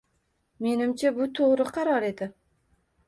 Menimcha 0.67 1.11
bu 1.19 1.27
to'g'ri 1.41 1.67
qaror 1.77 2.09
edi. 2.09 2.29